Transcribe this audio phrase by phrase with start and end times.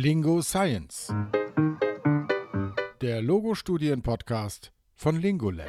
[0.00, 1.12] Lingo Science.
[3.00, 5.66] Der Logo-Studien-Podcast von Lingolab.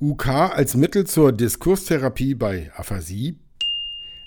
[0.00, 3.38] UK als Mittel zur Diskurstherapie bei Aphasie.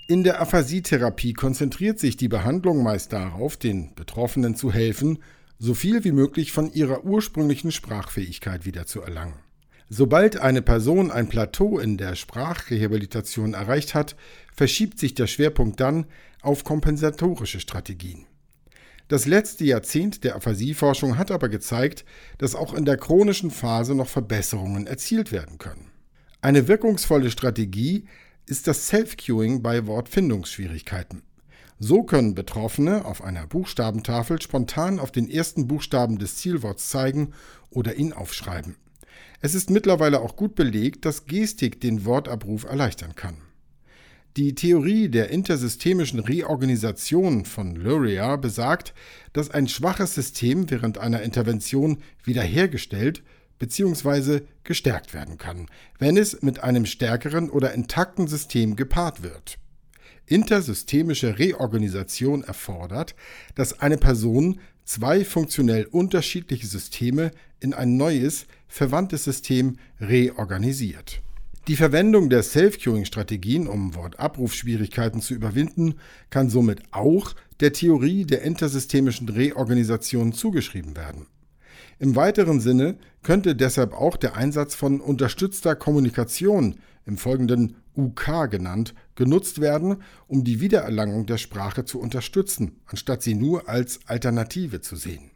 [0.07, 5.19] In der Aphasietherapie konzentriert sich die Behandlung meist darauf, den Betroffenen zu helfen,
[5.57, 9.48] so viel wie möglich von ihrer ursprünglichen Sprachfähigkeit wiederzuerlangen.
[9.91, 14.15] Sobald eine Person ein Plateau in der Sprachrehabilitation erreicht hat,
[14.53, 16.05] verschiebt sich der Schwerpunkt dann
[16.41, 18.27] auf kompensatorische Strategien.
[19.07, 22.05] Das letzte Jahrzehnt der Aphasieforschung hat aber gezeigt,
[22.37, 25.89] dass auch in der chronischen Phase noch Verbesserungen erzielt werden können.
[26.41, 28.05] Eine wirkungsvolle Strategie
[28.45, 31.23] ist das Self-Cueing bei Wortfindungsschwierigkeiten.
[31.79, 37.33] So können Betroffene auf einer Buchstabentafel spontan auf den ersten Buchstaben des Zielworts zeigen
[37.71, 38.75] oder ihn aufschreiben.
[39.41, 43.37] Es ist mittlerweile auch gut belegt, dass Gestik den Wortabruf erleichtern kann.
[44.37, 48.93] Die Theorie der intersystemischen Reorganisation von Luria besagt,
[49.33, 53.23] dass ein schwaches System während einer Intervention wiederhergestellt
[53.59, 54.41] bzw.
[54.63, 59.57] gestärkt werden kann, wenn es mit einem stärkeren oder intakten System gepaart wird.
[60.29, 63.15] Intersystemische Reorganisation erfordert,
[63.55, 71.21] dass eine Person zwei funktionell unterschiedliche Systeme in ein neues, verwandtes System reorganisiert.
[71.67, 75.95] Die Verwendung der Self-Cueing-Strategien, um Wortabrufschwierigkeiten zu überwinden,
[76.29, 81.27] kann somit auch der Theorie der intersystemischen Reorganisation zugeschrieben werden.
[81.99, 88.93] Im weiteren Sinne könnte deshalb auch der Einsatz von unterstützter Kommunikation, im folgenden UK genannt,
[89.19, 94.95] genutzt werden, um die Wiedererlangung der Sprache zu unterstützen, anstatt sie nur als Alternative zu
[94.95, 95.31] sehen.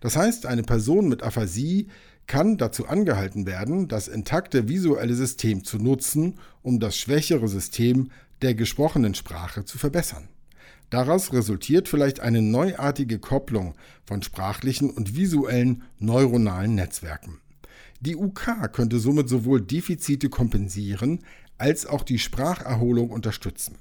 [0.00, 1.88] Das heißt, eine Person mit Aphasie
[2.28, 8.54] kann dazu angehalten werden, das intakte visuelle System zu nutzen, um das schwächere System der
[8.54, 10.28] gesprochenen Sprache zu verbessern.
[10.88, 13.74] Daraus resultiert vielleicht eine neuartige Kopplung
[14.04, 17.40] von sprachlichen und visuellen neuronalen Netzwerken.
[18.00, 21.24] Die UK könnte somit sowohl Defizite kompensieren
[21.58, 23.76] als auch die Spracherholung unterstützen.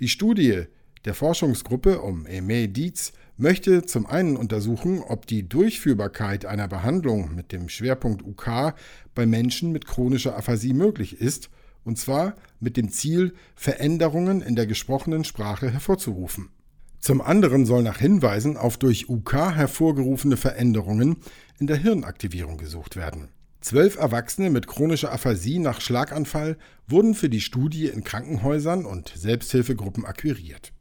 [0.00, 0.64] Die Studie
[1.04, 7.52] der Forschungsgruppe um Aimé Dietz möchte zum einen untersuchen, ob die Durchführbarkeit einer Behandlung mit
[7.52, 8.74] dem Schwerpunkt UK
[9.14, 11.50] bei Menschen mit chronischer Aphasie möglich ist,
[11.84, 16.50] und zwar mit dem Ziel, Veränderungen in der gesprochenen Sprache hervorzurufen.
[16.98, 21.18] Zum anderen soll nach Hinweisen auf durch UK hervorgerufene Veränderungen
[21.60, 23.28] in der Hirnaktivierung gesucht werden.
[23.68, 26.56] Zwölf Erwachsene mit chronischer Aphasie nach Schlaganfall
[26.86, 30.72] wurden für die Studie in Krankenhäusern und Selbsthilfegruppen akquiriert.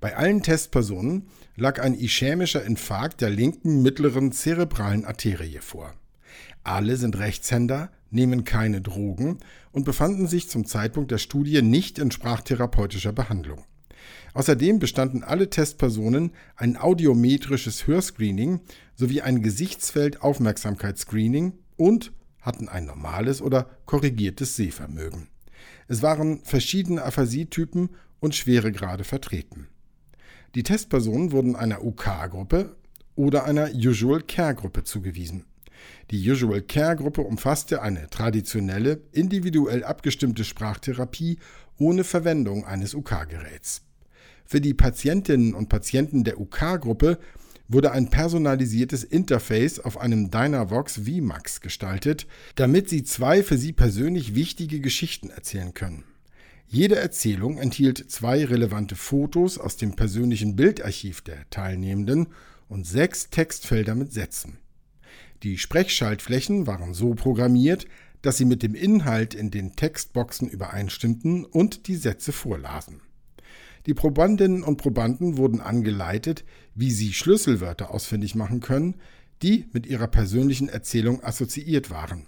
[0.00, 5.94] Bei allen Testpersonen lag ein ischämischer Infarkt der linken mittleren zerebralen Arterie vor.
[6.64, 9.38] Alle sind Rechtshänder, nehmen keine Drogen
[9.70, 13.64] und befanden sich zum Zeitpunkt der Studie nicht in sprachtherapeutischer Behandlung.
[14.32, 18.58] Außerdem bestanden alle Testpersonen ein audiometrisches Hörscreening
[18.96, 22.10] sowie ein Gesichtsfeld-Aufmerksamkeitsscreening und
[22.44, 25.28] hatten ein normales oder korrigiertes Sehvermögen.
[25.88, 27.90] Es waren verschiedene Aphasietypen
[28.20, 29.66] und Schweregrade vertreten.
[30.54, 32.76] Die Testpersonen wurden einer UK-Gruppe
[33.16, 35.44] oder einer Usual Care-Gruppe zugewiesen.
[36.10, 41.38] Die Usual Care-Gruppe umfasste eine traditionelle, individuell abgestimmte Sprachtherapie
[41.78, 43.82] ohne Verwendung eines UK-Geräts.
[44.44, 47.18] Für die Patientinnen und Patienten der UK-Gruppe
[47.68, 52.26] wurde ein personalisiertes Interface auf einem Dynavox VMAX gestaltet,
[52.56, 56.04] damit sie zwei für sie persönlich wichtige Geschichten erzählen können.
[56.66, 62.28] Jede Erzählung enthielt zwei relevante Fotos aus dem persönlichen Bildarchiv der Teilnehmenden
[62.68, 64.58] und sechs Textfelder mit Sätzen.
[65.42, 67.86] Die Sprechschaltflächen waren so programmiert,
[68.22, 73.02] dass sie mit dem Inhalt in den Textboxen übereinstimmten und die Sätze vorlasen.
[73.86, 78.96] Die Probandinnen und Probanden wurden angeleitet, wie sie Schlüsselwörter ausfindig machen können,
[79.42, 82.26] die mit ihrer persönlichen Erzählung assoziiert waren.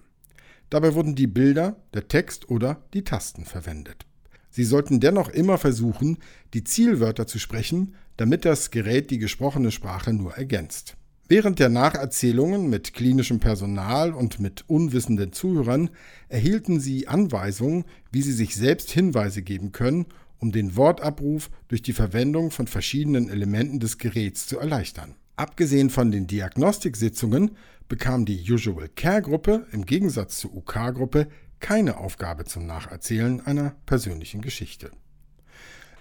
[0.68, 4.04] Dabei wurden die Bilder, der Text oder die Tasten verwendet.
[4.50, 6.18] Sie sollten dennoch immer versuchen,
[6.54, 10.96] die Zielwörter zu sprechen, damit das Gerät die gesprochene Sprache nur ergänzt.
[11.28, 15.90] Während der Nacherzählungen mit klinischem Personal und mit unwissenden Zuhörern
[16.28, 20.06] erhielten sie Anweisungen, wie sie sich selbst Hinweise geben können
[20.38, 25.14] um den Wortabruf durch die Verwendung von verschiedenen Elementen des Geräts zu erleichtern.
[25.36, 27.56] Abgesehen von den Diagnostiksitzungen
[27.88, 31.28] bekam die Usual Care Gruppe im Gegensatz zur UK Gruppe
[31.60, 34.90] keine Aufgabe zum Nacherzählen einer persönlichen Geschichte.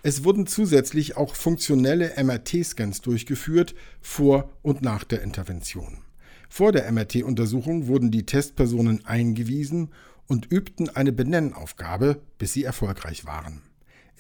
[0.03, 5.99] Es wurden zusätzlich auch funktionelle MRT-Scans durchgeführt vor und nach der Intervention.
[6.47, 9.89] Vor der MRT-Untersuchung wurden die Testpersonen eingewiesen
[10.27, 13.61] und übten eine Benennaufgabe, bis sie erfolgreich waren.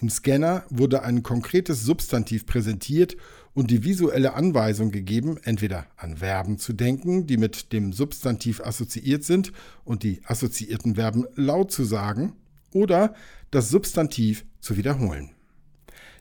[0.01, 3.15] Im Scanner wurde ein konkretes Substantiv präsentiert
[3.53, 9.23] und die visuelle Anweisung gegeben, entweder an Verben zu denken, die mit dem Substantiv assoziiert
[9.23, 9.53] sind
[9.85, 12.33] und die assoziierten Verben laut zu sagen,
[12.73, 13.15] oder
[13.51, 15.31] das Substantiv zu wiederholen.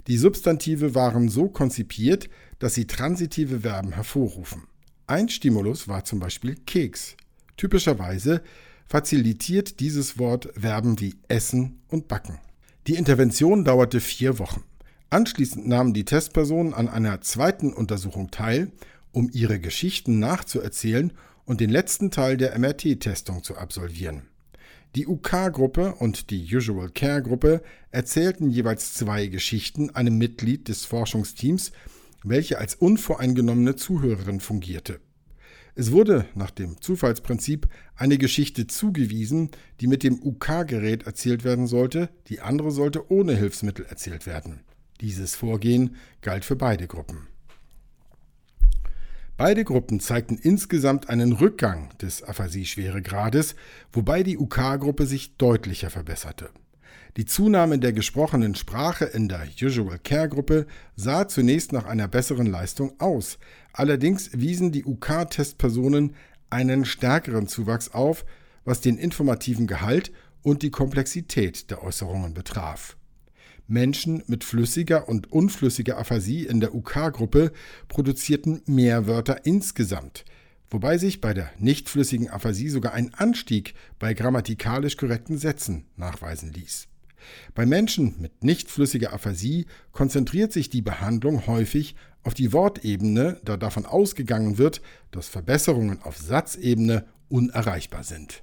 [0.06, 2.28] Die Substantive waren so konzipiert,
[2.60, 4.62] dass sie transitive Verben hervorrufen.
[5.06, 7.16] Ein Stimulus war zum Beispiel Keks.
[7.56, 8.42] Typischerweise
[8.86, 12.38] facilitiert dieses Wort Verben wie essen und backen.
[12.86, 14.62] Die Intervention dauerte vier Wochen.
[15.08, 18.72] Anschließend nahmen die Testpersonen an einer zweiten Untersuchung teil,
[19.10, 21.10] um ihre Geschichten nachzuerzählen
[21.46, 24.28] und den letzten Teil der MRT-Testung zu absolvieren.
[24.96, 31.72] Die UK-Gruppe und die Usual Care-Gruppe erzählten jeweils zwei Geschichten einem Mitglied des Forschungsteams,
[32.22, 35.00] welche als unvoreingenommene Zuhörerin fungierte.
[35.76, 39.50] Es wurde nach dem Zufallsprinzip eine Geschichte zugewiesen,
[39.80, 44.60] die mit dem UK-Gerät erzählt werden sollte, die andere sollte ohne Hilfsmittel erzählt werden.
[45.00, 47.26] Dieses Vorgehen galt für beide Gruppen.
[49.36, 53.56] Beide Gruppen zeigten insgesamt einen Rückgang des Aphasie-Schweregrades,
[53.92, 56.50] wobei die UK-Gruppe sich deutlicher verbesserte.
[57.16, 60.66] Die Zunahme der gesprochenen Sprache in der Usual Care Gruppe
[60.96, 63.38] sah zunächst nach einer besseren Leistung aus.
[63.72, 66.16] Allerdings wiesen die UK-Testpersonen
[66.50, 68.24] einen stärkeren Zuwachs auf,
[68.64, 70.10] was den informativen Gehalt
[70.42, 72.96] und die Komplexität der Äußerungen betraf.
[73.68, 77.52] Menschen mit flüssiger und unflüssiger Aphasie in der UK-Gruppe
[77.86, 80.24] produzierten mehr Wörter insgesamt,
[80.68, 86.52] wobei sich bei der nicht flüssigen Aphasie sogar ein Anstieg bei grammatikalisch korrekten Sätzen nachweisen
[86.52, 86.88] ließ.
[87.54, 93.56] Bei Menschen mit nicht flüssiger Aphasie konzentriert sich die Behandlung häufig auf die Wortebene, da
[93.56, 94.80] davon ausgegangen wird,
[95.10, 98.42] dass Verbesserungen auf Satzebene unerreichbar sind.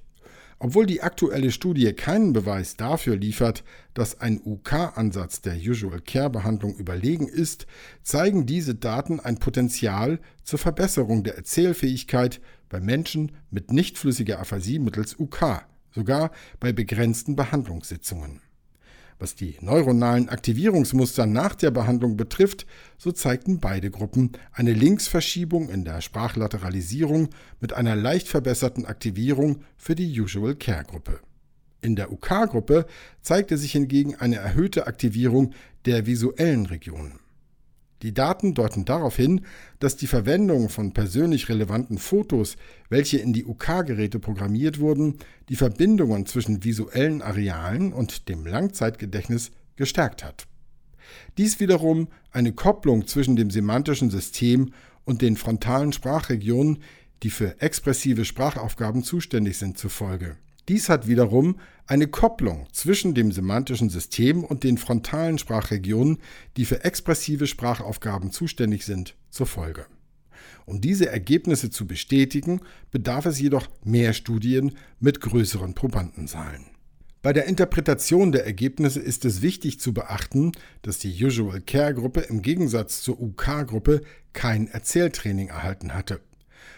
[0.64, 3.64] Obwohl die aktuelle Studie keinen Beweis dafür liefert,
[3.94, 7.66] dass ein UK-Ansatz der Usual Care-Behandlung überlegen ist,
[8.04, 14.78] zeigen diese Daten ein Potenzial zur Verbesserung der Erzählfähigkeit bei Menschen mit nicht flüssiger Aphasie
[14.78, 16.30] mittels UK, sogar
[16.60, 18.40] bei begrenzten Behandlungssitzungen.
[19.22, 22.66] Was die neuronalen Aktivierungsmuster nach der Behandlung betrifft,
[22.98, 27.28] so zeigten beide Gruppen eine Linksverschiebung in der Sprachlateralisierung
[27.60, 31.20] mit einer leicht verbesserten Aktivierung für die Usual Care Gruppe.
[31.82, 32.84] In der UK-Gruppe
[33.20, 35.54] zeigte sich hingegen eine erhöhte Aktivierung
[35.84, 37.21] der visuellen Regionen.
[38.02, 39.42] Die Daten deuten darauf hin,
[39.78, 42.56] dass die Verwendung von persönlich relevanten Fotos,
[42.88, 45.18] welche in die UK-Geräte programmiert wurden,
[45.48, 50.48] die Verbindungen zwischen visuellen Arealen und dem Langzeitgedächtnis gestärkt hat.
[51.38, 54.72] Dies wiederum eine Kopplung zwischen dem semantischen System
[55.04, 56.78] und den frontalen Sprachregionen,
[57.22, 60.36] die für expressive Sprachaufgaben zuständig sind, zur Folge.
[60.68, 66.18] Dies hat wiederum eine Kopplung zwischen dem semantischen System und den frontalen Sprachregionen,
[66.56, 69.86] die für expressive Sprachaufgaben zuständig sind, zur Folge.
[70.64, 72.60] Um diese Ergebnisse zu bestätigen,
[72.90, 76.66] bedarf es jedoch mehr Studien mit größeren Probandenzahlen.
[77.22, 82.20] Bei der Interpretation der Ergebnisse ist es wichtig zu beachten, dass die Usual Care Gruppe
[82.20, 86.20] im Gegensatz zur UK Gruppe kein Erzähltraining erhalten hatte.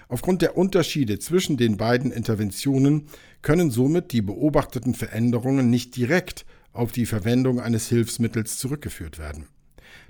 [0.08, 3.06] Aufgrund der Unterschiede zwischen den beiden Interventionen
[3.42, 9.46] können somit die beobachteten Veränderungen nicht direkt auf die Verwendung eines Hilfsmittels zurückgeführt werden.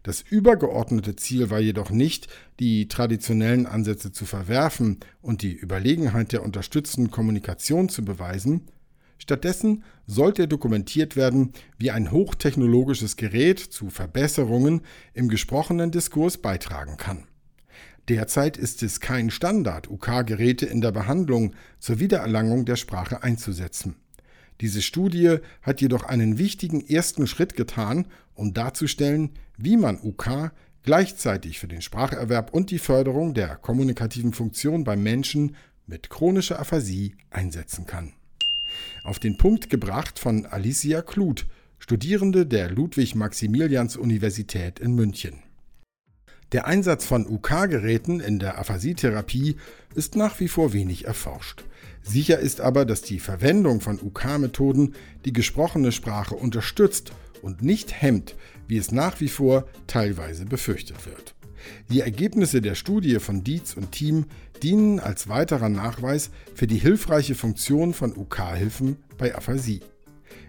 [0.02, 2.28] Das übergeordnete Ziel war jedoch nicht,
[2.60, 8.62] die traditionellen Ansätze zu verwerfen und die Überlegenheit der unterstützenden Kommunikation zu beweisen,
[9.18, 14.82] Stattdessen sollte dokumentiert werden, wie ein hochtechnologisches Gerät zu Verbesserungen
[15.14, 17.24] im gesprochenen Diskurs beitragen kann.
[18.08, 23.96] Derzeit ist es kein Standard, UK-Geräte in der Behandlung zur Wiedererlangung der Sprache einzusetzen.
[24.60, 31.58] Diese Studie hat jedoch einen wichtigen ersten Schritt getan, um darzustellen, wie man UK gleichzeitig
[31.58, 35.56] für den Spracherwerb und die Förderung der kommunikativen Funktion bei Menschen
[35.86, 38.12] mit chronischer Aphasie einsetzen kann.
[39.02, 41.46] Auf den Punkt gebracht von Alicia Kluth,
[41.78, 45.42] Studierende der Ludwig-Maximilians-Universität in München.
[46.54, 49.56] Der Einsatz von UK-Geräten in der Aphasietherapie
[49.96, 51.64] ist nach wie vor wenig erforscht.
[52.00, 54.94] Sicher ist aber, dass die Verwendung von UK-Methoden
[55.24, 57.10] die gesprochene Sprache unterstützt
[57.42, 58.36] und nicht hemmt,
[58.68, 61.34] wie es nach wie vor teilweise befürchtet wird.
[61.90, 64.26] Die Ergebnisse der Studie von Dietz und Team
[64.62, 69.80] dienen als weiterer Nachweis für die hilfreiche Funktion von UK-Hilfen bei Aphasie.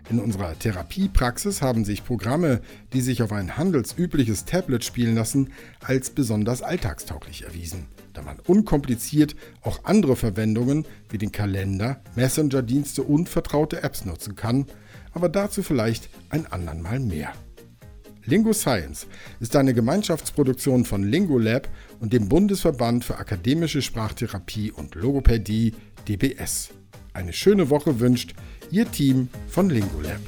[0.07, 2.61] In unserer Therapiepraxis haben sich Programme,
[2.93, 9.35] die sich auf ein handelsübliches Tablet spielen lassen, als besonders alltagstauglich erwiesen, da man unkompliziert
[9.61, 14.67] auch andere Verwendungen wie den Kalender, Messenger-Dienste und vertraute Apps nutzen kann,
[15.11, 17.33] aber dazu vielleicht ein andern Mal mehr.
[18.25, 19.07] Lingo Science
[19.39, 21.67] ist eine Gemeinschaftsproduktion von Lingolab
[21.99, 25.73] und dem Bundesverband für akademische Sprachtherapie und Logopädie
[26.07, 26.69] DBS.
[27.13, 28.33] Eine schöne Woche wünscht
[28.71, 30.21] Ihr Team von Lingolab.